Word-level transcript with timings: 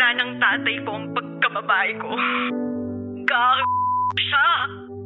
Sinira 0.00 0.16
ng 0.16 0.40
tatay 0.40 0.76
ko 0.88 0.96
ang 0.96 1.06
pagkababae 1.12 1.92
ko. 2.00 2.08
Gag 3.28 3.68
siya. 4.16 4.48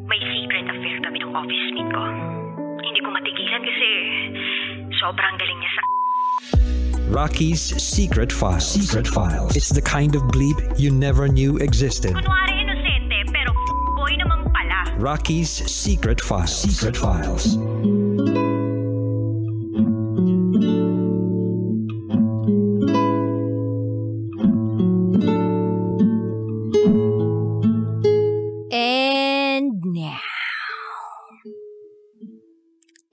May 0.07 0.23
secret 0.23 0.71
affair 0.71 1.03
kami 1.03 1.19
ng 1.19 1.35
office 1.35 1.67
mate 1.75 1.91
ko. 1.91 2.03
Hindi 2.79 3.01
ko 3.03 3.11
matigilan 3.11 3.63
kasi 3.67 3.91
sobrang 4.95 5.35
galing 5.35 5.59
niya 5.59 5.71
sa 5.75 5.83
Rocky's 7.11 7.75
Secret 7.75 8.31
Files. 8.31 8.71
Secret 8.71 9.11
Files. 9.11 9.59
It's 9.59 9.75
the 9.75 9.83
kind 9.83 10.15
of 10.15 10.23
bleep 10.31 10.63
you 10.79 10.95
never 10.95 11.27
knew 11.27 11.59
existed. 11.59 12.15
Kunwari 12.15 12.63
inosente, 12.63 13.35
pero 13.35 13.51
boy 13.99 14.15
naman 14.15 14.47
pala. 14.55 14.95
Rocky's 15.03 15.51
Secret 15.67 16.23
Files. 16.23 16.55
Secret 16.55 16.95
Files. 16.95 17.59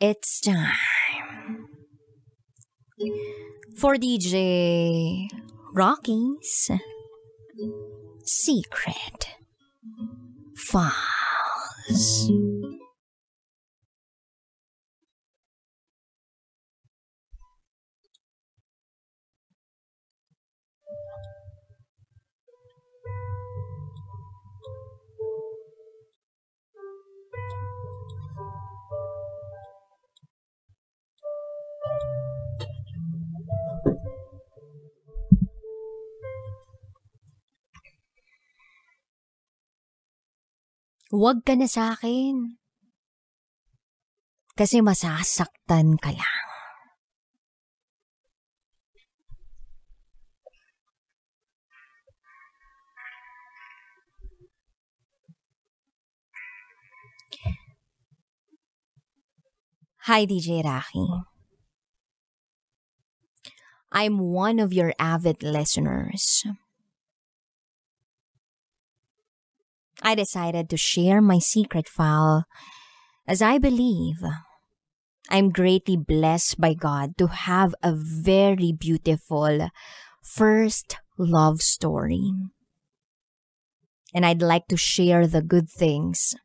It's 0.02 0.42
time 0.42 1.68
for 3.78 3.96
DJ 3.98 5.28
Rocky's 5.74 6.72
Secret 8.26 9.36
Files. 10.58 12.32
Huwag 41.12 41.44
ka 41.44 41.60
na 41.60 41.68
sa 41.68 41.92
akin. 41.92 42.56
Kasi 44.56 44.80
masasaktan 44.80 46.00
ka 46.00 46.16
lang. 46.16 46.48
Hi, 60.08 60.24
DJ 60.24 60.64
Raki. 60.64 61.28
I'm 63.92 64.18
one 64.32 64.64
of 64.64 64.72
your 64.72 64.96
avid 64.96 65.44
listeners. 65.44 66.48
I 70.02 70.16
decided 70.16 70.70
to 70.70 70.78
share 70.78 71.22
my 71.22 71.38
secret 71.40 71.88
file 71.88 72.46
as 73.28 73.42
I 73.42 73.58
believe 73.60 74.18
I'm 75.30 75.52
greatly 75.52 75.96
blessed 75.96 76.60
by 76.60 76.74
God 76.74 77.18
to 77.18 77.28
have 77.28 77.76
a 77.84 77.94
very 77.96 78.74
beautiful 78.74 79.70
first 80.24 80.98
love 81.18 81.62
story. 81.62 82.34
And 84.14 84.26
I'd 84.26 84.42
like 84.42 84.68
to 84.68 84.76
share 84.76 85.28
the 85.28 85.42
good 85.42 85.70
things 85.70 86.36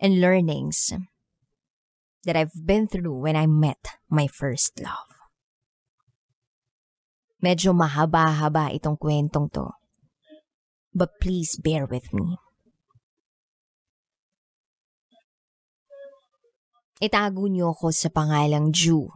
and 0.00 0.20
learnings 0.20 0.92
that 2.24 2.36
I've 2.36 2.54
been 2.54 2.86
through 2.86 3.18
when 3.18 3.34
I 3.34 3.46
met 3.46 3.98
my 4.08 4.28
first 4.28 4.78
love. 4.78 5.10
Medyo 7.42 7.74
mahaba-haba 7.74 8.70
itong 8.78 8.98
kwentong 8.98 9.50
to. 9.54 9.74
But 10.94 11.18
please 11.20 11.58
bear 11.58 11.86
with 11.86 12.12
me. 12.12 12.38
Itago 16.98 17.46
niyo 17.46 17.78
ako 17.78 17.94
sa 17.94 18.10
pangalang 18.10 18.74
Ju. 18.74 19.06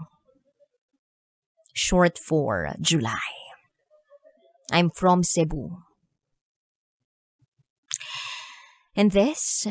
Short 1.75 2.15
for 2.15 2.71
July. 2.79 3.33
I'm 4.71 4.89
from 4.95 5.27
Cebu. 5.27 5.83
And 8.95 9.11
this 9.11 9.67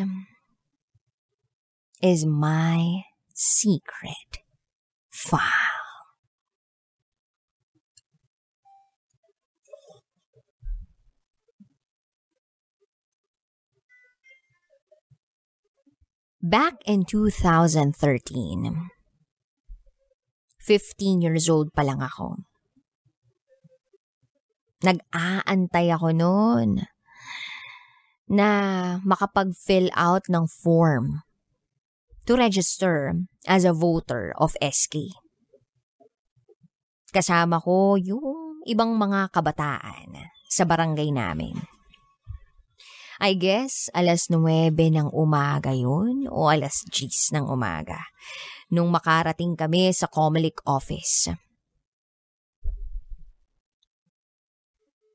is 2.02 2.26
my 2.26 3.06
secret 3.34 4.44
file. 5.10 5.81
Back 16.42 16.82
in 16.90 17.06
2013, 17.06 17.94
15 17.94 18.74
years 21.22 21.46
old 21.46 21.70
pa 21.70 21.86
lang 21.86 22.02
ako. 22.02 22.42
Nag-aantay 24.82 25.94
ako 25.94 26.10
noon 26.10 26.90
na 28.26 28.50
makapag-fill 29.06 29.94
out 29.94 30.26
ng 30.34 30.50
form 30.50 31.22
to 32.26 32.34
register 32.34 33.14
as 33.46 33.62
a 33.62 33.70
voter 33.70 34.34
of 34.42 34.58
SK. 34.58 35.14
Kasama 37.14 37.62
ko 37.62 38.02
yung 38.02 38.66
ibang 38.66 38.98
mga 38.98 39.30
kabataan 39.30 40.18
sa 40.50 40.66
barangay 40.66 41.14
namin. 41.14 41.81
I 43.22 43.38
guess 43.38 43.86
alas 43.94 44.34
9 44.34 44.74
ng 44.74 45.14
umaga 45.14 45.70
yun 45.78 46.26
o 46.26 46.50
alas 46.50 46.82
10 46.90 47.38
ng 47.38 47.46
umaga 47.46 48.02
nung 48.74 48.90
makarating 48.90 49.54
kami 49.54 49.94
sa 49.94 50.10
Comelec 50.10 50.58
office. 50.66 51.30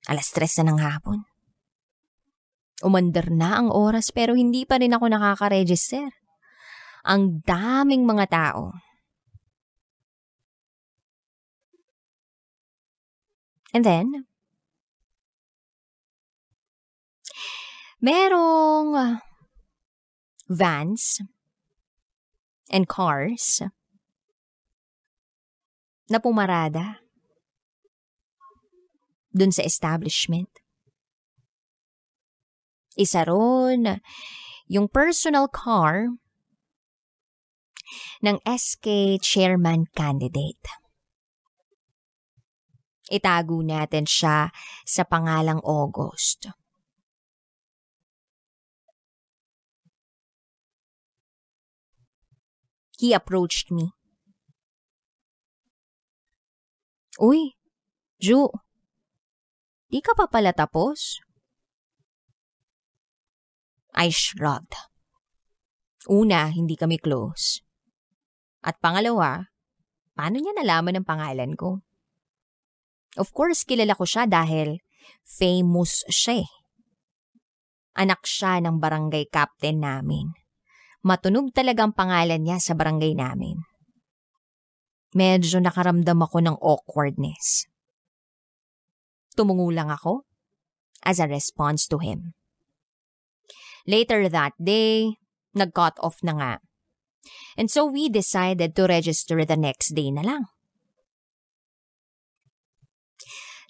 Alas 0.07 0.31
3 0.31 0.63
na 0.63 0.71
ng 0.71 0.79
hapon. 0.79 1.19
Umandar 2.87 3.27
na 3.35 3.59
ang 3.59 3.75
oras 3.75 4.15
pero 4.15 4.39
hindi 4.39 4.63
pa 4.63 4.79
rin 4.79 4.95
ako 4.95 5.11
nakaka-register. 5.11 6.07
Ang 7.11 7.43
daming 7.43 8.07
mga 8.07 8.27
tao. 8.31 8.71
And 13.75 13.83
then, 13.83 14.31
merong 18.07 19.19
vans 20.47 21.19
and 22.71 22.87
cars 22.87 23.67
na 26.07 26.23
pumarada 26.23 27.03
dun 29.35 29.51
sa 29.51 29.67
establishment. 29.67 30.47
Isa 32.95 33.27
ron, 33.27 33.99
yung 34.71 34.87
personal 34.87 35.51
car 35.51 36.15
ng 38.23 38.39
SK 38.47 39.19
chairman 39.19 39.91
candidate. 39.93 40.63
Itago 43.11 43.67
natin 43.67 44.07
siya 44.07 44.55
sa 44.87 45.03
pangalang 45.05 45.61
August. 45.67 46.55
He 52.97 53.13
approached 53.13 53.69
me. 53.69 53.93
Uy, 57.21 57.57
Ju, 58.17 58.49
di 59.93 60.01
ka 60.01 60.17
pa 60.17 60.29
pala 60.29 60.57
tapos? 60.57 61.21
I 63.97 64.09
shrugged. 64.13 64.77
Una, 66.09 66.49
hindi 66.53 66.77
kami 66.77 66.97
close. 67.01 67.61
At 68.65 68.81
pangalawa, 68.81 69.49
paano 70.17 70.37
niya 70.41 70.57
nalaman 70.57 71.01
ang 71.01 71.07
pangalan 71.09 71.53
ko? 71.57 71.81
Of 73.17 73.33
course, 73.33 73.65
kilala 73.65 73.97
ko 73.97 74.05
siya 74.05 74.29
dahil 74.29 74.81
famous 75.25 76.05
siya 76.09 76.45
eh. 76.45 76.51
Anak 77.97 78.29
siya 78.29 78.61
ng 78.61 78.77
barangay 78.77 79.33
captain 79.33 79.81
namin. 79.81 80.46
Matunog 81.07 81.55
talaga 81.55 81.87
ang 81.87 81.95
pangalan 81.95 82.43
niya 82.43 82.59
sa 82.59 82.75
barangay 82.75 83.15
namin. 83.15 83.63
Medyo 85.15 85.63
nakaramdam 85.63 86.19
ako 86.19 86.39
ng 86.43 86.57
awkwardness. 86.59 87.71
Tumungo 89.39 89.71
lang 89.71 89.87
ako 89.87 90.27
as 91.07 91.23
a 91.23 91.31
response 91.31 91.87
to 91.87 92.03
him. 92.03 92.35
Later 93.87 94.27
that 94.27 94.59
day, 94.59 95.15
nag-cut 95.55 95.95
off 96.03 96.19
na 96.27 96.35
nga. 96.35 96.53
And 97.55 97.71
so 97.71 97.87
we 97.87 98.11
decided 98.11 98.75
to 98.75 98.91
register 98.91 99.47
the 99.47 99.55
next 99.55 99.95
day 99.95 100.11
na 100.11 100.27
lang. 100.27 100.51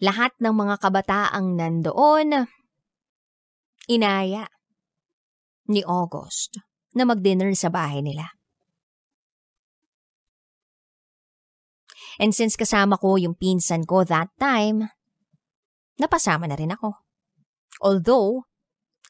Lahat 0.01 0.33
ng 0.41 0.57
mga 0.57 0.81
kabataang 0.81 1.53
nandoon, 1.53 2.49
inaya 3.93 4.49
ni 5.69 5.85
August 5.85 6.65
na 6.97 7.05
mag-dinner 7.05 7.53
sa 7.53 7.69
bahay 7.69 8.01
nila. 8.01 8.33
And 12.17 12.33
since 12.33 12.57
kasama 12.57 12.97
ko 12.97 13.21
yung 13.21 13.37
pinsan 13.37 13.85
ko 13.85 14.01
that 14.09 14.33
time, 14.41 14.89
napasama 16.01 16.49
na 16.49 16.57
rin 16.57 16.73
ako. 16.73 16.97
Although, 17.85 18.49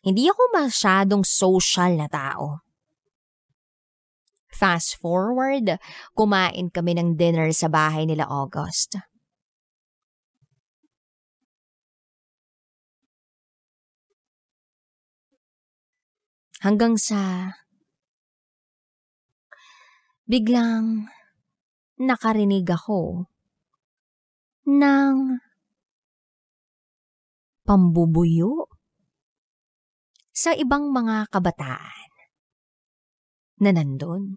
hindi 0.02 0.26
ako 0.26 0.42
masyadong 0.50 1.22
social 1.22 1.94
na 1.94 2.10
tao. 2.10 2.66
Fast 4.50 4.98
forward, 4.98 5.78
kumain 6.18 6.72
kami 6.72 6.98
ng 6.98 7.14
dinner 7.14 7.54
sa 7.54 7.70
bahay 7.70 8.08
nila 8.08 8.26
August. 8.26 8.98
Hanggang 16.64 16.96
sa 16.96 17.52
biglang 20.26 21.06
nakarinig 22.02 22.67
ako 22.67 23.31
ng 24.67 25.38
pambubuyo 27.62 28.67
sa 30.34 30.50
ibang 30.58 30.90
mga 30.90 31.31
kabataan 31.31 32.11
na 33.62 33.70
nandun. 33.70 34.37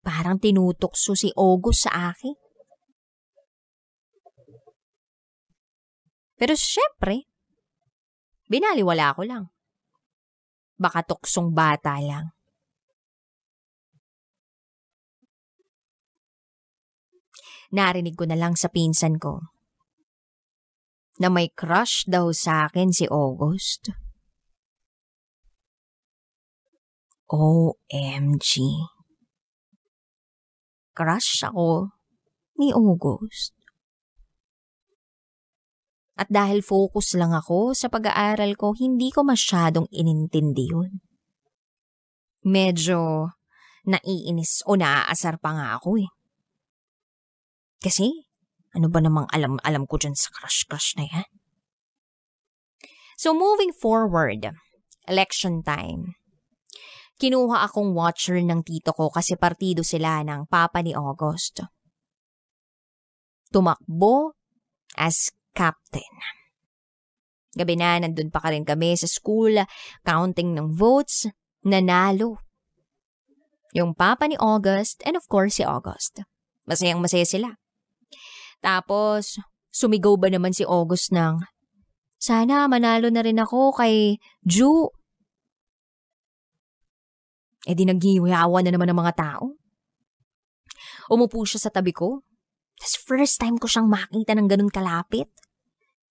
Parang 0.00 0.40
tinutokso 0.40 1.12
si 1.12 1.28
August 1.36 1.86
sa 1.86 2.10
akin. 2.10 2.36
Pero 6.36 6.52
syempre, 6.56 7.28
binaliwala 8.48 9.16
ko 9.16 9.22
lang. 9.24 9.44
Baka 10.76 11.04
tuksong 11.04 11.56
bata 11.56 11.96
lang. 12.00 12.35
Narinig 17.74 18.14
ko 18.18 18.28
na 18.28 18.38
lang 18.38 18.54
sa 18.54 18.70
pinsan 18.70 19.18
ko 19.18 19.56
na 21.16 21.32
may 21.32 21.48
crush 21.48 22.04
daw 22.04 22.28
sa 22.32 22.68
akin 22.68 22.92
si 22.92 23.08
August. 23.08 23.88
OMG. 27.26 28.50
Crush 30.96 31.44
ako 31.44 31.92
ni 32.60 32.70
August. 32.72 33.56
At 36.16 36.32
dahil 36.32 36.64
focus 36.64 37.12
lang 37.12 37.36
ako 37.36 37.76
sa 37.76 37.92
pag-aaral 37.92 38.56
ko, 38.56 38.72
hindi 38.72 39.12
ko 39.12 39.20
masyadong 39.20 39.84
inintindi 39.92 40.64
yun. 40.64 41.04
Medyo 42.46 43.28
naiinis 43.84 44.64
o 44.64 44.80
naaasar 44.80 45.36
pa 45.36 45.52
nga 45.52 45.66
ako 45.76 46.00
eh. 46.00 46.08
Kasi, 47.80 48.26
ano 48.76 48.92
ba 48.92 49.00
namang 49.00 49.28
alam-alam 49.32 49.84
ko 49.88 49.96
dyan 50.00 50.16
sa 50.16 50.32
crush-crush 50.32 50.96
na 51.00 51.08
yan? 51.08 51.28
So 53.16 53.32
moving 53.32 53.72
forward, 53.72 54.52
election 55.08 55.64
time. 55.64 56.20
Kinuha 57.16 57.64
akong 57.64 57.96
watcher 57.96 58.36
ng 58.36 58.60
tito 58.60 58.92
ko 58.92 59.08
kasi 59.08 59.40
partido 59.40 59.80
sila 59.80 60.20
ng 60.20 60.44
papa 60.52 60.84
ni 60.84 60.92
August. 60.92 61.64
Tumakbo 63.48 64.36
as 65.00 65.32
captain. 65.56 66.12
Gabi 67.56 67.72
na, 67.80 67.96
nandun 67.96 68.28
pa 68.28 68.44
ka 68.44 68.52
rin 68.52 68.68
kami 68.68 69.00
sa 69.00 69.08
school, 69.08 69.64
counting 70.04 70.52
ng 70.52 70.76
votes, 70.76 71.24
nanalo. 71.64 72.36
Yung 73.72 73.96
papa 73.96 74.28
ni 74.28 74.36
August 74.36 75.00
and 75.08 75.16
of 75.16 75.24
course 75.24 75.56
si 75.56 75.64
August. 75.64 76.20
Masayang 76.68 77.00
masaya 77.00 77.24
sila. 77.24 77.56
Tapos, 78.66 79.38
sumigaw 79.70 80.18
ba 80.18 80.26
naman 80.26 80.50
si 80.50 80.66
August 80.66 81.14
ng, 81.14 81.38
Sana 82.16 82.66
manalo 82.66 83.06
na 83.12 83.22
rin 83.22 83.38
ako 83.38 83.76
kay 83.76 84.18
Ju. 84.42 84.90
E 87.62 87.70
di 87.76 87.86
naghihiyawan 87.86 88.66
na 88.66 88.72
naman 88.74 88.90
ng 88.90 88.98
mga 88.98 89.14
tao. 89.14 89.54
Umupo 91.12 91.46
siya 91.46 91.68
sa 91.68 91.70
tabi 91.70 91.94
ko. 91.94 92.26
Tapos 92.74 92.96
first 92.98 93.36
time 93.38 93.60
ko 93.60 93.70
siyang 93.70 93.86
makita 93.86 94.34
ng 94.34 94.48
ganun 94.48 94.72
kalapit. 94.72 95.30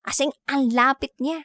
Asing 0.05 0.31
ang 0.45 0.71
lapit 0.71 1.17
niya. 1.19 1.43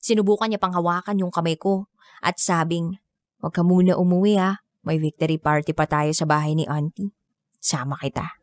Sinubukan 0.00 0.48
niya 0.48 0.58
pang 0.58 0.72
hawakan 0.72 1.20
yung 1.20 1.30
kamay 1.30 1.60
ko 1.60 1.92
at 2.24 2.40
sabing, 2.40 2.96
Huwag 3.40 3.56
ka 3.56 3.62
muna 3.64 3.96
umuwi 3.96 4.36
ah. 4.40 4.60
May 4.80 4.96
victory 4.96 5.36
party 5.36 5.76
pa 5.76 5.84
tayo 5.84 6.12
sa 6.16 6.24
bahay 6.24 6.56
ni 6.56 6.64
auntie. 6.64 7.12
Sama 7.60 8.00
kita. 8.00 8.39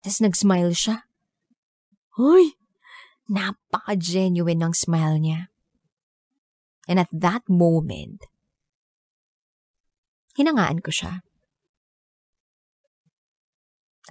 Tapos 0.00 0.20
nag-smile 0.24 0.72
siya. 0.72 1.04
Hoy! 2.16 2.56
Napaka-genuine 3.30 4.58
ng 4.58 4.74
smile 4.74 5.16
niya. 5.20 5.40
And 6.90 6.98
at 6.98 7.12
that 7.14 7.46
moment, 7.46 8.26
hinangaan 10.34 10.82
ko 10.82 10.90
siya. 10.90 11.22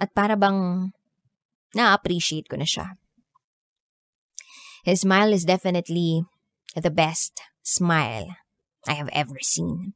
At 0.00 0.16
para 0.16 0.38
bang 0.40 0.88
na-appreciate 1.76 2.48
ko 2.48 2.56
na 2.56 2.64
siya. 2.64 2.96
His 4.88 5.04
smile 5.04 5.36
is 5.36 5.44
definitely 5.44 6.24
the 6.72 6.88
best 6.88 7.36
smile 7.60 8.40
I 8.88 8.96
have 8.96 9.12
ever 9.12 9.36
seen. 9.44 9.92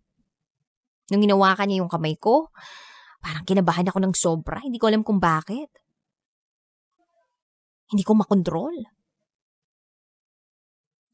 Nung 1.09 1.25
hinawakan 1.25 1.73
niya 1.73 1.81
yung 1.81 1.93
kamay 1.93 2.21
ko, 2.21 2.53
parang 3.25 3.49
kinabahan 3.49 3.89
ako 3.89 3.99
ng 4.05 4.15
sobra. 4.17 4.61
Hindi 4.61 4.77
ko 4.77 4.93
alam 4.93 5.01
kung 5.01 5.17
bakit. 5.17 5.73
Hindi 7.95 8.03
ko 8.03 8.19
makontrol. 8.19 8.75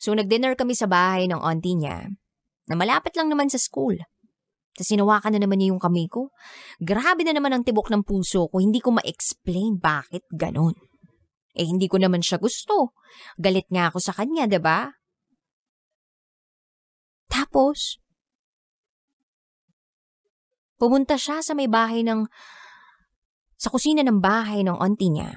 So 0.00 0.16
nag-dinner 0.16 0.56
kami 0.56 0.72
sa 0.72 0.88
bahay 0.88 1.28
ng 1.28 1.36
auntie 1.36 1.76
niya 1.76 2.08
na 2.72 2.74
malapit 2.74 3.12
lang 3.20 3.28
naman 3.28 3.52
sa 3.52 3.60
school. 3.60 4.00
Tapos 4.72 4.88
sinawakan 4.88 5.36
na 5.36 5.44
naman 5.44 5.60
niya 5.60 5.76
yung 5.76 5.82
kamay 5.82 6.08
ko. 6.08 6.32
Grabe 6.80 7.20
na 7.28 7.36
naman 7.36 7.52
ang 7.52 7.68
tibok 7.68 7.92
ng 7.92 8.00
puso 8.00 8.48
ko. 8.48 8.64
Hindi 8.64 8.80
ko 8.80 8.96
ma-explain 8.96 9.76
bakit 9.76 10.24
ganon. 10.32 10.72
Eh 11.52 11.68
hindi 11.68 11.84
ko 11.84 12.00
naman 12.00 12.24
siya 12.24 12.40
gusto. 12.40 12.96
Galit 13.36 13.68
nga 13.68 13.92
ako 13.92 14.00
sa 14.00 14.16
kanya, 14.16 14.48
ba? 14.48 14.52
Diba? 14.56 14.80
Tapos, 17.28 18.00
pumunta 20.80 21.20
siya 21.20 21.44
sa 21.44 21.52
may 21.52 21.68
bahay 21.68 22.00
ng, 22.00 22.24
sa 23.60 23.68
kusina 23.68 24.00
ng 24.00 24.24
bahay 24.24 24.64
ng 24.64 24.80
auntie 24.80 25.12
niya 25.12 25.36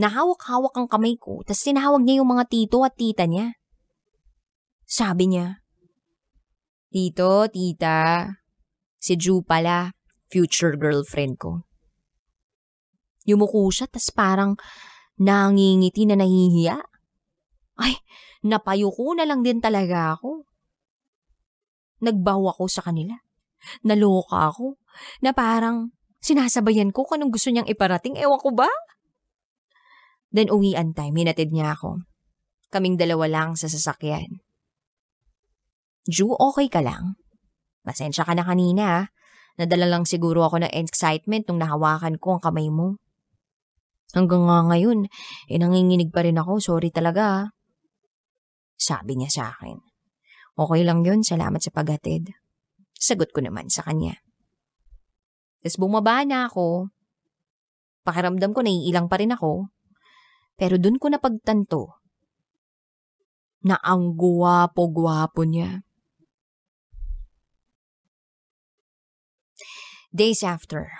Nahawak-hawak 0.00 0.72
ang 0.80 0.88
kamay 0.88 1.20
ko, 1.20 1.44
tapos 1.44 1.60
tinawag 1.60 2.00
niya 2.00 2.24
yung 2.24 2.32
mga 2.32 2.48
tito 2.48 2.80
at 2.80 2.96
tita 2.96 3.28
niya. 3.28 3.52
Sabi 4.88 5.28
niya, 5.28 5.60
Tito, 6.90 7.46
tita, 7.46 8.26
si 8.98 9.14
Ju 9.14 9.46
pala, 9.46 9.94
future 10.26 10.74
girlfriend 10.74 11.38
ko. 11.38 11.62
Yumuko 13.30 13.70
siya, 13.70 13.86
tas 13.86 14.10
parang 14.10 14.58
nangingiti 15.22 16.02
na 16.02 16.18
nahihiya. 16.18 16.82
Ay, 17.78 17.94
napayuko 18.42 19.14
na 19.14 19.22
lang 19.22 19.46
din 19.46 19.62
talaga 19.62 20.18
ako. 20.18 20.42
Nagbaw 22.02 22.58
ako 22.58 22.66
sa 22.66 22.82
kanila. 22.82 23.14
Naloka 23.86 24.50
ako. 24.50 24.82
Na 25.22 25.30
parang 25.30 25.94
sinasabayan 26.18 26.90
ko 26.90 27.06
kung 27.06 27.22
anong 27.22 27.38
gusto 27.38 27.54
niyang 27.54 27.70
iparating. 27.70 28.18
Ewan 28.18 28.42
ko 28.42 28.50
ba? 28.50 28.66
Then 30.30 30.50
uwian 30.50 30.94
time, 30.94 31.18
hinatid 31.18 31.50
niya 31.50 31.74
ako. 31.74 32.06
Kaming 32.70 32.94
dalawa 32.94 33.26
lang 33.26 33.58
sa 33.58 33.66
sasakyan. 33.66 34.42
Ju, 36.06 36.30
okay 36.38 36.70
ka 36.70 36.80
lang? 36.80 37.18
Pasensya 37.82 38.22
ka 38.22 38.34
na 38.38 38.46
kanina. 38.46 39.10
Nadala 39.58 39.90
lang 39.90 40.06
siguro 40.06 40.46
ako 40.46 40.62
ng 40.62 40.72
excitement 40.72 41.44
nung 41.50 41.60
nahawakan 41.60 42.16
ko 42.22 42.38
ang 42.38 42.42
kamay 42.42 42.70
mo. 42.70 42.96
Hanggang 44.14 44.46
nga 44.46 44.66
ngayon, 44.74 45.06
eh 45.50 45.58
nanginginig 45.58 46.10
pa 46.10 46.22
rin 46.26 46.38
ako. 46.38 46.58
Sorry 46.58 46.90
talaga. 46.90 47.54
Sabi 48.78 49.18
niya 49.18 49.30
sa 49.30 49.44
akin. 49.54 49.78
Okay 50.58 50.82
lang 50.82 51.06
yun, 51.06 51.22
salamat 51.22 51.62
sa 51.62 51.70
paghatid. 51.74 52.34
Sagot 52.96 53.30
ko 53.30 53.42
naman 53.42 53.70
sa 53.70 53.86
kanya. 53.86 54.18
Tapos 55.60 55.76
bumaba 55.76 56.24
na 56.26 56.48
ako. 56.48 56.90
Pakiramdam 58.02 58.56
ko 58.56 58.64
naiilang 58.64 59.06
pa 59.06 59.20
rin 59.20 59.36
ako. 59.36 59.68
Pero 60.60 60.76
dun 60.76 61.00
ko 61.00 61.08
napagtanto 61.08 62.04
na 63.64 63.80
ang 63.80 64.12
guwapo-guwapo 64.12 65.48
niya. 65.48 65.80
Days 70.12 70.44
after, 70.44 70.92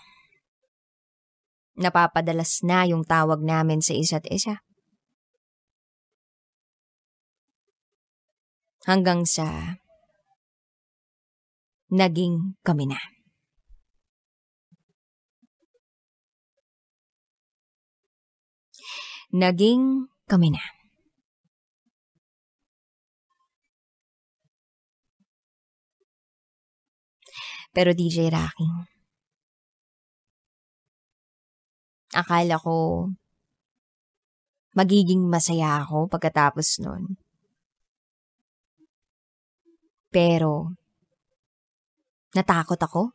napapadalas 1.77 2.65
na 2.65 2.89
yung 2.89 3.05
tawag 3.05 3.45
namin 3.45 3.85
sa 3.85 3.93
isa't 3.93 4.25
isa. 4.33 4.65
Hanggang 8.89 9.29
sa 9.29 9.77
naging 11.93 12.57
kami 12.65 12.89
na. 12.89 13.20
Naging 19.31 20.11
kami 20.27 20.51
na. 20.51 20.65
Pero 27.71 27.95
DJ 27.95 28.35
Rocky, 28.35 28.67
akala 32.11 32.59
ko 32.59 33.07
magiging 34.75 35.27
masaya 35.31 35.83
ako 35.83 36.11
pagkatapos 36.11 36.83
nun. 36.83 37.15
Pero, 40.11 40.75
natakot 42.35 42.79
ako. 42.83 43.15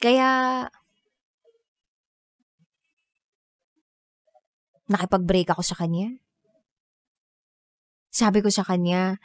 Kaya, 0.00 0.28
nakipag-break 4.86 5.50
ako 5.50 5.62
sa 5.62 5.78
kanya. 5.78 6.18
Sabi 8.10 8.40
ko 8.40 8.48
sa 8.48 8.64
kanya, 8.64 9.20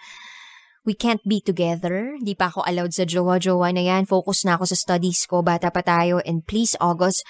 we 0.83 0.91
can't 0.97 1.21
be 1.23 1.39
together. 1.39 2.17
Di 2.19 2.35
pa 2.35 2.51
ako 2.51 2.65
allowed 2.65 2.91
sa 2.91 3.07
jowa-jowa 3.07 3.71
na 3.71 3.83
yan. 3.85 4.03
Focus 4.09 4.43
na 4.43 4.59
ako 4.59 4.67
sa 4.67 4.77
studies 4.77 5.23
ko. 5.29 5.39
Bata 5.45 5.71
pa 5.71 5.85
tayo. 5.85 6.19
And 6.27 6.43
please, 6.43 6.75
August, 6.81 7.23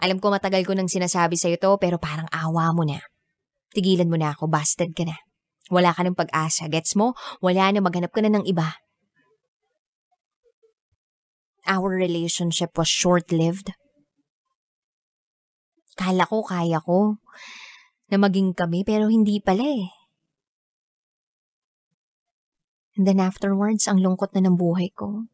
alam 0.00 0.22
ko 0.22 0.32
matagal 0.32 0.64
ko 0.64 0.72
nang 0.72 0.88
sinasabi 0.88 1.36
sa'yo 1.36 1.60
to, 1.60 1.76
pero 1.76 2.00
parang 2.00 2.30
awa 2.32 2.72
mo 2.72 2.86
na. 2.86 3.02
Tigilan 3.74 4.08
mo 4.08 4.16
na 4.16 4.32
ako. 4.32 4.48
Busted 4.48 4.94
ka 4.94 5.04
na. 5.04 5.18
Wala 5.68 5.92
ka 5.92 6.06
ng 6.06 6.16
pag-asa. 6.16 6.70
Gets 6.70 6.94
mo? 6.94 7.12
Wala 7.42 7.68
na. 7.74 7.82
Maghanap 7.82 8.14
ka 8.14 8.22
na 8.22 8.30
ng 8.30 8.46
iba. 8.46 8.78
Our 11.64 11.96
relationship 11.96 12.76
was 12.76 12.88
short-lived. 12.88 13.72
Kala 15.94 16.26
ko 16.26 16.42
kaya 16.42 16.82
ko 16.82 17.22
na 18.10 18.16
maging 18.18 18.52
kami 18.52 18.82
pero 18.82 19.08
hindi 19.08 19.38
pala 19.38 19.62
eh. 19.62 19.90
And 22.94 23.10
then 23.10 23.18
afterwards, 23.18 23.90
ang 23.90 23.98
lungkot 23.98 24.30
na 24.38 24.46
ng 24.46 24.54
buhay 24.54 24.94
ko. 24.94 25.26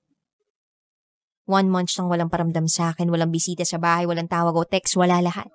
One 1.45 1.69
month 1.69 1.93
siyang 1.93 2.09
walang 2.09 2.33
paramdam 2.33 2.71
sa 2.71 2.95
akin, 2.95 3.13
walang 3.13 3.29
bisita 3.29 3.69
sa 3.69 3.77
bahay, 3.77 4.09
walang 4.09 4.31
tawag 4.31 4.57
o 4.57 4.65
text, 4.65 4.97
wala 4.97 5.21
lahat. 5.21 5.51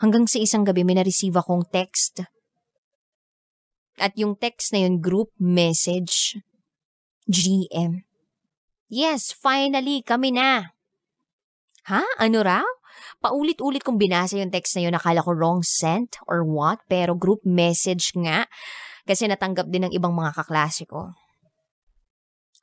Hanggang 0.00 0.26
sa 0.26 0.40
isang 0.40 0.64
gabi 0.64 0.82
may 0.82 0.96
na-receive 0.96 1.36
akong 1.36 1.68
text. 1.70 2.24
At 4.00 4.16
yung 4.16 4.34
text 4.40 4.72
na 4.72 4.88
yun, 4.88 4.98
group 4.98 5.30
message. 5.36 6.40
GM. 7.28 8.08
Yes, 8.90 9.30
finally, 9.30 10.02
kami 10.02 10.34
na. 10.34 10.74
Ha? 11.86 12.02
Ano 12.18 12.42
raw? 12.42 12.64
Paulit-ulit 13.20 13.84
kong 13.84 14.00
binasa 14.00 14.40
yung 14.40 14.48
text 14.48 14.72
na 14.76 14.88
yun, 14.88 14.96
nakala 14.96 15.20
ko 15.20 15.36
wrong 15.36 15.60
sent 15.60 16.16
or 16.24 16.40
what, 16.40 16.80
pero 16.88 17.12
group 17.12 17.44
message 17.44 18.16
nga. 18.16 18.48
Kasi 19.04 19.28
natanggap 19.28 19.68
din 19.68 19.88
ng 19.88 19.92
ibang 19.92 20.16
mga 20.16 20.32
kaklase 20.32 20.88
ko. 20.88 21.12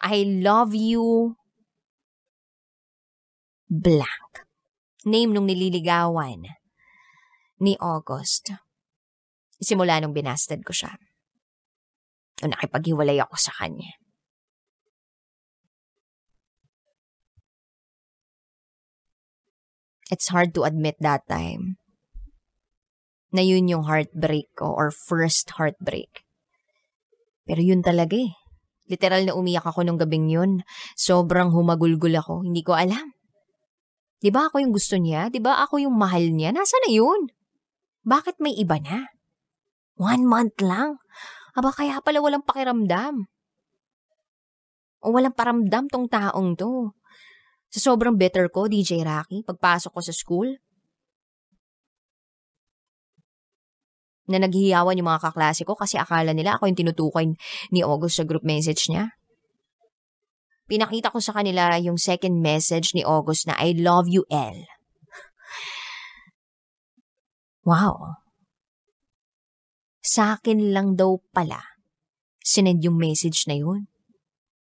I 0.01 0.25
love 0.25 0.73
you. 0.73 1.37
Blank. 3.69 4.45
Name 5.05 5.29
nung 5.33 5.45
nililigawan 5.45 6.41
ni 7.61 7.73
August. 7.77 8.53
Simula 9.61 10.01
nung 10.01 10.13
binasted 10.13 10.61
ko 10.65 10.73
siya. 10.73 10.97
O 12.41 12.49
nakipaghiwalay 12.49 13.17
ako 13.21 13.35
sa 13.37 13.53
kanya. 13.57 13.97
It's 20.07 20.31
hard 20.31 20.55
to 20.55 20.63
admit 20.63 20.95
that 21.03 21.27
time 21.27 21.75
na 23.31 23.43
yun 23.43 23.67
yung 23.67 23.83
heartbreak 23.83 24.47
ko 24.55 24.71
or 24.71 24.89
first 24.89 25.51
heartbreak. 25.59 26.23
Pero 27.43 27.59
yun 27.59 27.83
talaga 27.83 28.15
eh. 28.15 28.31
Literal 28.87 29.27
na 29.27 29.35
umiyak 29.35 29.67
ako 29.67 29.83
nung 29.83 29.99
gabing 29.99 30.31
yun. 30.31 30.63
Sobrang 30.95 31.51
humagulgul 31.51 32.15
ako. 32.15 32.47
Hindi 32.47 32.63
ko 32.63 32.75
alam. 32.75 33.11
Di 34.17 34.31
ba 34.31 34.47
ako 34.47 34.63
yung 34.63 34.73
gusto 34.73 34.95
niya? 34.95 35.27
Di 35.27 35.43
ba 35.43 35.59
ako 35.61 35.83
yung 35.83 35.95
mahal 35.95 36.23
niya? 36.31 36.55
Nasa 36.55 36.79
na 36.87 36.89
yun? 36.91 37.27
Bakit 38.07 38.39
may 38.39 38.55
iba 38.55 38.79
na? 38.79 39.11
One 39.99 40.23
month 40.23 40.63
lang. 40.63 40.97
Aba 41.53 41.75
kaya 41.75 41.99
pala 41.99 42.23
walang 42.23 42.47
pakiramdam. 42.47 43.27
O 45.03 45.11
walang 45.11 45.35
paramdam 45.35 45.91
tong 45.91 46.07
taong 46.07 46.55
to. 46.55 46.95
Sa 47.73 47.79
sobrang 47.91 48.15
better 48.15 48.47
ko, 48.47 48.71
DJ 48.71 49.03
Rocky, 49.03 49.43
pagpasok 49.43 49.91
ko 49.91 50.01
sa 50.03 50.13
school, 50.15 50.49
na 54.27 54.43
naghihiyawan 54.43 54.99
yung 54.99 55.07
mga 55.07 55.23
kaklase 55.31 55.63
ko 55.63 55.73
kasi 55.73 55.95
akala 55.95 56.35
nila 56.35 56.59
ako 56.59 56.67
yung 56.67 56.75
tinutukoy 56.75 57.25
ni 57.71 57.79
August 57.79 58.19
sa 58.19 58.27
group 58.27 58.43
message 58.43 58.91
niya. 58.91 59.15
Pinakita 60.67 61.15
ko 61.15 61.23
sa 61.23 61.31
kanila 61.31 61.79
yung 61.79 61.95
second 61.95 62.43
message 62.43 62.91
ni 62.91 63.07
August 63.07 63.47
na 63.47 63.55
I 63.55 63.71
love 63.71 64.11
you, 64.11 64.27
L. 64.27 64.67
Wow. 67.63 68.19
Sa 70.03 70.35
akin 70.35 70.75
lang 70.75 70.99
daw 70.99 71.23
pala 71.31 71.77
sinend 72.47 72.79
yung 72.79 72.95
message 72.95 73.43
na 73.47 73.59
yun. 73.59 73.91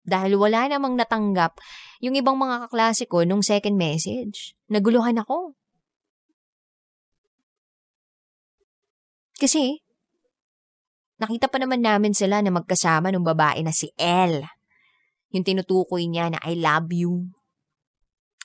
Dahil 0.08 0.40
wala 0.40 0.72
namang 0.72 0.96
natanggap 0.96 1.60
yung 2.00 2.16
ibang 2.16 2.40
mga 2.40 2.66
kaklase 2.66 3.04
ko 3.12 3.28
nung 3.28 3.44
second 3.44 3.76
message. 3.76 4.56
Naguluhan 4.72 5.20
ako. 5.20 5.52
Kasi, 9.36 9.84
nakita 11.20 11.52
pa 11.52 11.60
naman 11.60 11.84
namin 11.84 12.16
sila 12.16 12.40
na 12.40 12.50
magkasama 12.56 13.12
ng 13.12 13.28
babae 13.28 13.62
na 13.62 13.76
si 13.76 13.92
Elle. 14.00 14.48
Yung 15.36 15.44
tinutukoy 15.44 16.08
niya 16.08 16.32
na 16.32 16.40
I 16.48 16.56
love 16.56 16.90
you. 16.96 17.28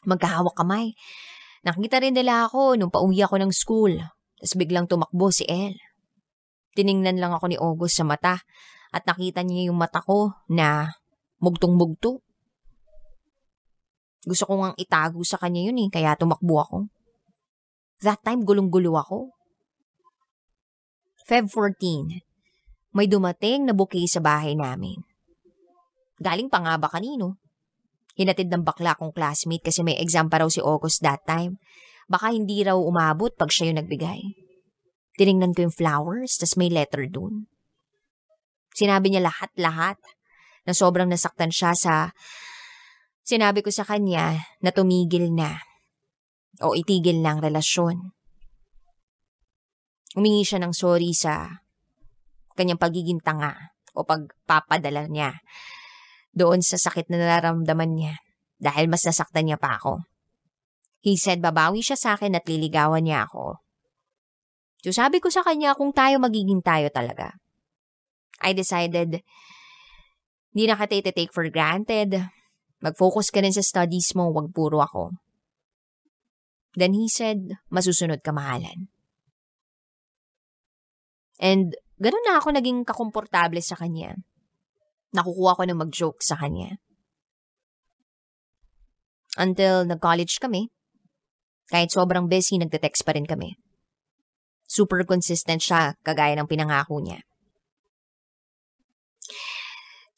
Magkahawak 0.02 0.59
kamay. 0.59 0.99
Nakita 1.62 2.02
rin 2.02 2.19
nila 2.19 2.50
ako 2.50 2.75
nung 2.75 2.90
pauwi 2.90 3.23
ako 3.23 3.38
ng 3.38 3.52
school. 3.54 3.95
Tapos 4.37 4.59
biglang 4.59 4.90
tumakbo 4.90 5.31
si 5.31 5.47
Elle. 5.47 5.78
Tiningnan 6.75 7.23
lang 7.23 7.31
ako 7.31 7.47
ni 7.47 7.57
August 7.57 8.02
sa 8.02 8.04
mata 8.04 8.42
at 8.92 9.07
nakita 9.07 9.47
niya 9.47 9.71
yung 9.71 9.78
mata 9.78 10.02
ko 10.02 10.35
na 10.50 10.90
mugtong-mugto. 11.43 12.23
Gusto 14.23 14.45
ko 14.47 14.53
ngang 14.63 14.79
itago 14.79 15.21
sa 15.27 15.37
kanya 15.37 15.67
yun 15.67 15.83
eh, 15.83 15.91
kaya 15.91 16.15
tumakbo 16.15 16.63
ako. 16.63 16.79
That 18.07 18.23
time, 18.23 18.47
gulong-gulo 18.47 18.95
ako. 18.95 19.35
Feb 21.27 21.51
14, 21.51 22.23
may 22.95 23.07
dumating 23.11 23.67
na 23.67 23.75
bouquet 23.75 24.07
sa 24.07 24.23
bahay 24.23 24.55
namin. 24.55 25.03
Galing 26.23 26.47
pa 26.47 26.63
nga 26.63 26.79
ba 26.79 26.87
kanino? 26.87 27.43
Hinatid 28.15 28.47
ng 28.53 28.63
bakla 28.63 28.95
kong 28.95 29.11
classmate 29.11 29.67
kasi 29.67 29.83
may 29.83 29.99
exam 29.99 30.31
pa 30.31 30.43
raw 30.43 30.49
si 30.51 30.63
August 30.63 31.03
that 31.03 31.23
time. 31.27 31.59
Baka 32.07 32.31
hindi 32.31 32.63
raw 32.63 32.79
umabot 32.79 33.35
pag 33.35 33.51
siya 33.51 33.73
yung 33.73 33.83
nagbigay. 33.83 34.21
Tiningnan 35.19 35.57
ko 35.57 35.67
yung 35.67 35.75
flowers, 35.75 36.37
tas 36.39 36.55
may 36.55 36.69
letter 36.69 37.09
dun. 37.09 37.49
Sinabi 38.73 39.13
niya 39.13 39.25
lahat-lahat 39.25 39.99
na 40.62 40.73
sobrang 40.73 41.11
nasaktan 41.11 41.50
siya 41.50 41.75
sa 41.75 41.95
sinabi 43.23 43.62
ko 43.62 43.71
sa 43.71 43.87
kanya 43.87 44.38
na 44.62 44.71
tumigil 44.71 45.31
na 45.35 45.59
o 46.62 46.75
itigil 46.78 47.23
na 47.23 47.35
ang 47.35 47.40
relasyon. 47.42 48.14
Umingi 50.12 50.45
siya 50.45 50.61
ng 50.61 50.75
sorry 50.76 51.16
sa 51.16 51.64
kanyang 52.52 52.78
pagiging 52.78 53.25
tanga 53.25 53.73
o 53.97 54.04
pagpapadala 54.04 55.09
niya 55.09 55.40
doon 56.37 56.61
sa 56.61 56.76
sakit 56.76 57.09
na 57.09 57.21
nararamdaman 57.21 57.92
niya 57.92 58.14
dahil 58.61 58.88
mas 58.88 59.04
nasaktan 59.04 59.49
niya 59.49 59.59
pa 59.59 59.81
ako. 59.81 60.04
He 61.02 61.19
said 61.19 61.42
babawi 61.42 61.83
siya 61.83 61.99
sa 61.99 62.09
akin 62.14 62.38
at 62.38 62.47
liligawan 62.47 63.02
niya 63.02 63.26
ako. 63.26 63.59
So 64.83 64.90
sabi 64.95 65.19
ko 65.19 65.31
sa 65.31 65.42
kanya 65.42 65.75
kung 65.75 65.90
tayo 65.90 66.23
magiging 66.23 66.62
tayo 66.62 66.90
talaga. 66.92 67.38
I 68.42 68.54
decided 68.54 69.23
hindi 70.53 70.69
na 70.69 70.77
kita 70.77 71.17
take 71.17 71.33
for 71.33 71.49
granted. 71.49 72.29
Mag-focus 72.85 73.33
ka 73.33 73.41
rin 73.41 73.57
sa 73.57 73.65
studies 73.65 74.13
mo, 74.13 74.29
wag 74.31 74.53
puro 74.53 74.85
ako. 74.85 75.17
Then 76.77 76.93
he 76.93 77.09
said, 77.09 77.57
masusunod 77.73 78.21
ka 78.21 78.33
mahalan. 78.33 78.93
And 81.41 81.73
ganun 81.97 82.25
na 82.29 82.41
ako 82.41 82.53
naging 82.53 82.85
kakomportable 82.85 83.61
sa 83.65 83.81
kanya. 83.81 84.21
Nakukuha 85.13 85.57
ko 85.57 85.63
ng 85.69 85.81
mag-joke 85.81 86.21
sa 86.21 86.37
kanya. 86.37 86.77
Until 89.41 89.89
nag-college 89.89 90.37
kami, 90.37 90.69
kahit 91.73 91.89
sobrang 91.89 92.29
busy, 92.29 92.61
nagte-text 92.61 93.05
pa 93.09 93.17
rin 93.17 93.25
kami. 93.25 93.57
Super 94.69 95.05
consistent 95.09 95.65
siya, 95.65 95.97
kagaya 96.05 96.37
ng 96.37 96.49
pinangako 96.49 97.01
niya. 97.01 97.25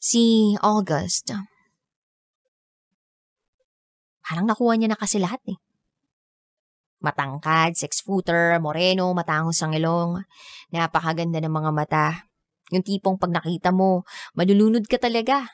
Si 0.05 0.53
August, 0.61 1.33
parang 4.21 4.45
nakuha 4.45 4.77
niya 4.77 4.93
na 4.93 5.01
kasi 5.01 5.17
lahat 5.17 5.41
eh. 5.49 5.57
Matangkad, 7.01 7.73
six-footer, 7.73 8.61
moreno, 8.61 9.09
matangos 9.17 9.57
ang 9.65 9.73
ilong. 9.73 10.21
Napakaganda 10.69 11.41
ng 11.41 11.49
mga 11.49 11.71
mata. 11.73 12.07
Yung 12.69 12.85
tipong 12.85 13.17
pag 13.17 13.33
nakita 13.33 13.73
mo, 13.73 14.05
malulunod 14.37 14.85
ka 14.85 15.01
talaga. 15.01 15.49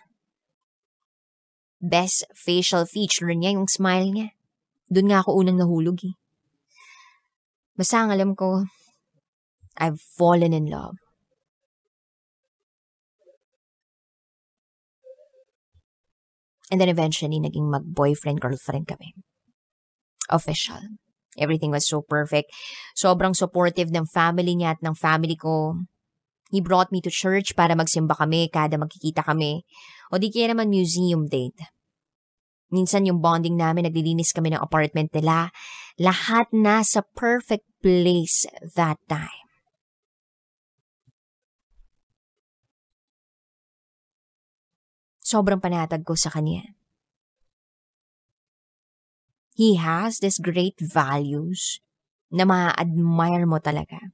Best 1.80 2.28
facial 2.36 2.84
feature 2.84 3.32
niya 3.32 3.56
yung 3.56 3.72
smile 3.72 4.12
niya. 4.12 4.36
Doon 4.92 5.16
nga 5.16 5.24
ako 5.24 5.40
unang 5.40 5.64
nahulog 5.64 5.96
eh. 6.04 6.20
Basta 7.80 8.04
ang 8.04 8.12
alam 8.12 8.36
ko, 8.36 8.68
I've 9.80 10.04
fallen 10.20 10.52
in 10.52 10.68
love. 10.68 11.00
And 16.72 16.80
then 16.80 16.88
eventually, 16.88 17.38
naging 17.38 17.68
mag-boyfriend-girlfriend 17.68 18.88
kami. 18.88 19.12
Official. 20.32 20.80
Everything 21.36 21.72
was 21.72 21.88
so 21.88 22.00
perfect. 22.00 22.52
Sobrang 22.96 23.36
supportive 23.36 23.92
ng 23.92 24.08
family 24.08 24.56
niya 24.56 24.80
at 24.80 24.82
ng 24.84 24.96
family 24.96 25.36
ko. 25.36 25.84
He 26.52 26.64
brought 26.64 26.92
me 26.92 27.04
to 27.04 27.12
church 27.12 27.56
para 27.56 27.76
magsimba 27.76 28.16
kami 28.16 28.48
kada 28.52 28.80
magkikita 28.80 29.24
kami. 29.24 29.64
O 30.12 30.20
di 30.20 30.32
kaya 30.32 30.52
naman 30.52 30.72
museum 30.72 31.28
date. 31.28 31.60
Minsan 32.72 33.08
yung 33.08 33.20
bonding 33.20 33.60
namin, 33.60 33.88
naglilinis 33.88 34.32
kami 34.32 34.56
ng 34.56 34.64
apartment 34.64 35.12
nila. 35.12 35.52
Lahat 36.00 36.48
na 36.56 36.88
sa 36.88 37.04
perfect 37.04 37.68
place 37.84 38.48
that 38.80 39.00
time. 39.12 39.51
Sobrang 45.32 45.64
panatag 45.64 46.04
ko 46.04 46.20
sa 46.20 46.28
kanya. 46.28 46.76
He 49.56 49.80
has 49.80 50.20
this 50.20 50.36
great 50.44 50.76
values 50.76 51.80
na 52.28 52.44
ma-admire 52.44 53.48
mo 53.48 53.64
talaga. 53.64 54.12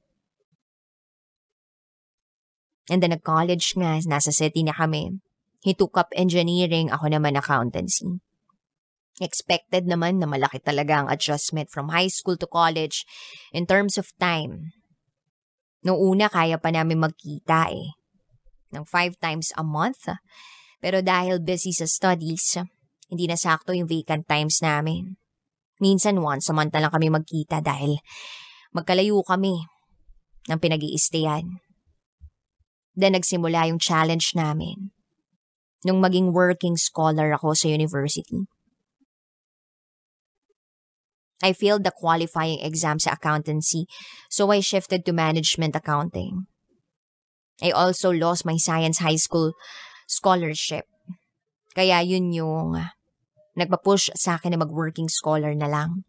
And 2.86 3.02
then 3.02 3.10
nag-college 3.18 3.74
nga, 3.74 3.98
nasa 4.06 4.30
city 4.30 4.62
na 4.62 4.78
kami. 4.78 5.18
He 5.58 5.74
took 5.74 5.98
up 5.98 6.14
engineering, 6.14 6.94
ako 6.94 7.10
naman 7.10 7.34
accountancy. 7.34 8.22
Expected 9.18 9.90
naman 9.90 10.22
na 10.22 10.30
malaki 10.30 10.62
talaga 10.62 11.02
ang 11.02 11.08
adjustment 11.10 11.66
from 11.74 11.90
high 11.90 12.06
school 12.06 12.38
to 12.38 12.46
college 12.46 13.02
in 13.50 13.66
terms 13.66 13.98
of 13.98 14.14
time. 14.22 14.70
Noong 15.82 16.14
una, 16.14 16.30
kaya 16.30 16.62
pa 16.62 16.70
namin 16.70 17.02
magkita 17.02 17.74
eh. 17.74 17.98
Ng 18.70 18.86
five 18.86 19.18
times 19.18 19.50
a 19.58 19.66
month. 19.66 20.06
Pero 20.78 21.02
dahil 21.02 21.42
busy 21.42 21.74
sa 21.74 21.86
studies, 21.86 22.58
hindi 23.10 23.26
na 23.26 23.34
sakto 23.34 23.74
yung 23.74 23.90
vacant 23.90 24.26
times 24.26 24.62
namin. 24.62 25.18
Minsan 25.82 26.22
once 26.22 26.50
a 26.50 26.54
month 26.54 26.74
na 26.74 26.86
lang 26.86 26.92
kami 26.94 27.10
magkita 27.10 27.62
dahil 27.62 27.98
magkalayo 28.74 29.22
kami 29.26 29.58
ng 30.50 30.58
pinag 30.58 30.82
iistayan 30.82 31.58
Then 32.98 33.14
nagsimula 33.14 33.70
yung 33.70 33.78
challenge 33.78 34.34
namin. 34.34 34.90
Nung 35.86 36.02
maging 36.02 36.34
working 36.34 36.74
scholar 36.74 37.30
ako 37.30 37.54
sa 37.54 37.70
university. 37.70 38.50
I 41.38 41.54
failed 41.54 41.86
the 41.86 41.94
qualifying 41.94 42.58
exam 42.58 42.98
sa 42.98 43.14
accountancy, 43.14 43.86
so 44.26 44.50
I 44.50 44.58
shifted 44.58 45.06
to 45.06 45.14
management 45.14 45.78
accounting. 45.78 46.50
I 47.62 47.70
also 47.70 48.10
lost 48.10 48.42
my 48.42 48.58
science 48.58 48.98
high 48.98 49.22
school 49.22 49.54
scholarship. 50.08 50.88
Kaya 51.76 52.00
yun 52.02 52.32
yung 52.32 52.80
nagpa-push 53.54 54.16
sa 54.16 54.40
akin 54.40 54.56
na 54.56 54.64
mag-working 54.64 55.06
scholar 55.12 55.52
na 55.52 55.68
lang. 55.68 56.08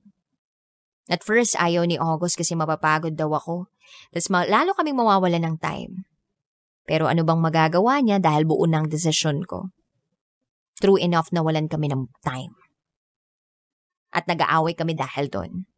At 1.09 1.25
first, 1.25 1.57
ayaw 1.57 1.83
ni 1.83 1.97
August 1.99 2.38
kasi 2.38 2.53
mapapagod 2.55 3.17
daw 3.17 3.33
ako. 3.35 3.67
Tapos 4.13 4.29
lalo 4.29 4.71
kaming 4.77 4.97
mawawala 4.97 5.41
ng 5.41 5.57
time. 5.57 6.05
Pero 6.85 7.09
ano 7.09 7.21
bang 7.25 7.41
magagawa 7.41 8.01
niya 8.01 8.17
dahil 8.21 8.45
buo 8.45 8.65
ng 8.65 8.89
desisyon 8.89 9.45
ko? 9.45 9.73
True 10.79 11.01
enough 11.01 11.33
na 11.35 11.43
walan 11.43 11.67
kami 11.67 11.89
ng 11.91 12.07
time. 12.23 12.53
At 14.13 14.25
nag-aaway 14.25 14.73
kami 14.73 14.97
dahil 14.97 15.29
doon. 15.29 15.69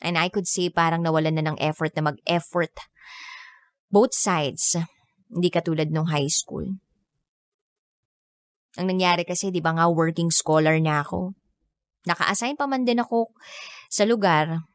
And 0.00 0.16
I 0.16 0.28
could 0.28 0.48
say 0.48 0.68
parang 0.68 1.04
nawalan 1.04 1.40
na 1.40 1.44
ng 1.52 1.58
effort 1.60 1.92
na 1.96 2.12
mag-effort. 2.12 2.74
Both 3.88 4.16
sides. 4.16 4.76
Hindi 5.28 5.48
katulad 5.52 5.92
nung 5.92 6.08
high 6.08 6.28
school. 6.28 6.80
Ang 8.76 8.92
nangyari 8.92 9.24
kasi, 9.24 9.48
di 9.48 9.64
ba 9.64 9.72
nga, 9.72 9.88
working 9.88 10.28
scholar 10.28 10.76
na 10.76 11.00
ako. 11.00 11.32
Naka-assign 12.04 12.60
pa 12.60 12.68
man 12.68 12.84
din 12.84 13.00
ako 13.00 13.32
sa 13.88 14.04
lugar 14.04 14.68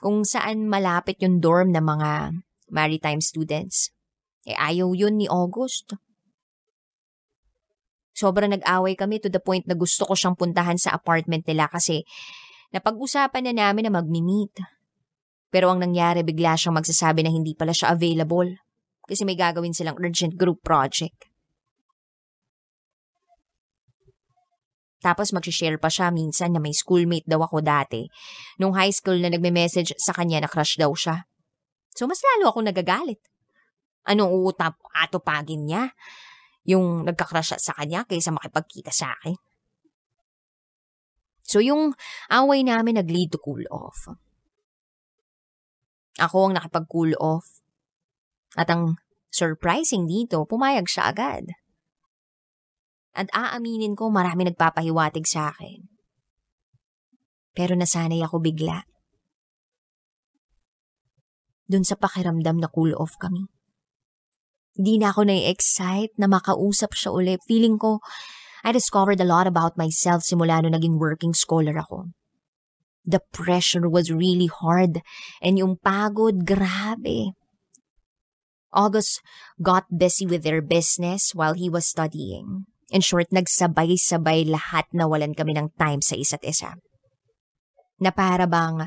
kung 0.00 0.24
saan 0.24 0.68
malapit 0.68 1.20
yung 1.20 1.40
dorm 1.40 1.72
ng 1.72 1.84
mga 1.84 2.10
maritime 2.72 3.20
students. 3.20 3.92
Eh, 4.44 4.56
ayaw 4.56 4.92
yun 4.92 5.16
ni 5.16 5.28
August. 5.28 5.96
Sobrang 8.14 8.52
nag-away 8.52 8.94
kami 8.94 9.18
to 9.18 9.32
the 9.32 9.40
point 9.40 9.64
na 9.66 9.74
gusto 9.74 10.04
ko 10.06 10.14
siyang 10.14 10.36
puntahan 10.38 10.78
sa 10.78 10.94
apartment 10.94 11.48
nila 11.48 11.66
kasi 11.66 12.04
napag-usapan 12.70 13.50
na 13.50 13.52
namin 13.66 13.88
na 13.88 13.92
magmi-meet. 13.96 14.54
Pero 15.50 15.70
ang 15.70 15.80
nangyari, 15.80 16.26
bigla 16.26 16.58
siyang 16.58 16.76
magsasabi 16.78 17.24
na 17.24 17.30
hindi 17.32 17.54
pala 17.54 17.72
siya 17.72 17.94
available 17.94 18.52
kasi 19.04 19.22
may 19.24 19.38
gagawin 19.38 19.72
silang 19.72 19.98
urgent 19.98 20.34
group 20.36 20.60
project. 20.60 21.33
Tapos 25.04 25.36
mag-share 25.36 25.76
pa 25.76 25.92
siya 25.92 26.08
minsan 26.08 26.56
na 26.56 26.64
may 26.64 26.72
schoolmate 26.72 27.28
daw 27.28 27.44
ako 27.44 27.60
dati. 27.60 28.08
Nung 28.56 28.72
high 28.72 28.88
school 28.88 29.20
na 29.20 29.28
nagme-message 29.28 29.92
sa 30.00 30.16
kanya 30.16 30.40
na 30.40 30.48
crush 30.48 30.80
daw 30.80 30.88
siya. 30.96 31.28
So 31.92 32.08
mas 32.08 32.24
lalo 32.24 32.48
ako 32.48 32.64
nagagalit. 32.64 33.20
Anong 34.08 34.32
uutap 34.32 34.80
atupagin 34.96 35.68
niya? 35.68 35.92
Yung 36.64 37.04
nagka-crush 37.04 37.60
sa 37.60 37.76
kanya 37.76 38.08
kaysa 38.08 38.32
makipagkita 38.32 38.88
sa 38.88 39.12
akin. 39.20 39.36
So 41.44 41.60
yung 41.60 41.92
away 42.32 42.64
namin 42.64 42.96
nag-lead 42.96 43.36
to 43.36 43.38
cool 43.44 43.60
off. 43.68 44.08
Ako 46.16 46.48
ang 46.48 46.56
nakipag-cool 46.56 47.12
off. 47.20 47.60
At 48.56 48.72
ang 48.72 48.96
surprising 49.28 50.08
dito, 50.08 50.48
pumayag 50.48 50.88
siya 50.88 51.12
agad. 51.12 51.52
At 53.14 53.30
aaminin 53.30 53.94
ko 53.94 54.10
marami 54.10 54.50
nagpapahiwatig 54.50 55.24
sa 55.30 55.54
akin. 55.54 55.86
Pero 57.54 57.78
nasanay 57.78 58.18
ako 58.26 58.42
bigla. 58.42 58.82
Doon 61.70 61.86
sa 61.86 61.94
pakiramdam 61.94 62.58
na 62.58 62.68
cool 62.68 62.92
off 62.98 63.14
kami. 63.16 63.46
Hindi 64.74 64.98
na 64.98 65.14
ako 65.14 65.30
na-excite 65.30 66.18
na 66.18 66.26
makausap 66.26 66.98
siya 66.98 67.14
ulit. 67.14 67.38
Feeling 67.46 67.78
ko, 67.78 68.02
I 68.66 68.74
discovered 68.74 69.22
a 69.22 69.28
lot 69.28 69.46
about 69.46 69.78
myself 69.78 70.26
simula 70.26 70.58
nung 70.58 70.74
naging 70.74 70.98
working 70.98 71.30
scholar 71.30 71.78
ako. 71.78 72.10
The 73.06 73.22
pressure 73.30 73.86
was 73.86 74.10
really 74.10 74.50
hard 74.50 75.04
and 75.38 75.60
yung 75.60 75.78
pagod, 75.78 76.42
grabe. 76.42 77.38
August 78.74 79.22
got 79.62 79.86
busy 79.86 80.26
with 80.26 80.42
their 80.42 80.58
business 80.58 81.30
while 81.30 81.54
he 81.54 81.70
was 81.70 81.86
studying. 81.86 82.66
In 82.94 83.02
short, 83.02 83.34
nagsabay-sabay 83.34 84.46
lahat 84.46 84.86
na 84.94 85.10
walan 85.10 85.34
kami 85.34 85.58
ng 85.58 85.74
time 85.74 85.98
sa 85.98 86.14
isa't 86.14 86.46
isa. 86.46 86.78
Na 87.98 88.14
para 88.14 88.46
bang 88.46 88.86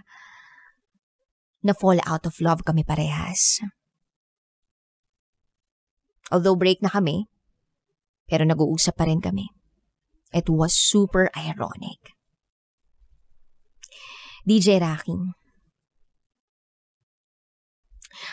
na-fall 1.60 2.00
out 2.08 2.24
of 2.24 2.40
love 2.40 2.64
kami 2.64 2.88
parehas. 2.88 3.60
Although 6.32 6.56
break 6.56 6.80
na 6.80 6.88
kami, 6.88 7.28
pero 8.24 8.48
nag-uusap 8.48 8.96
pa 8.96 9.04
rin 9.04 9.20
kami. 9.20 9.52
It 10.32 10.48
was 10.48 10.72
super 10.72 11.28
ironic. 11.36 12.16
DJ 14.48 14.80
Raking, 14.80 15.36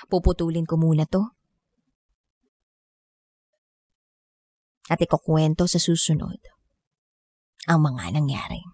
puputulin 0.07 0.71
ko 0.71 0.79
muna 0.79 1.11
to 1.11 1.35
at 4.90 5.01
ikukwento 5.01 5.64
sa 5.64 5.81
susunod 5.81 6.40
ang 7.64 7.81
mga 7.81 8.12
nangyari. 8.20 8.74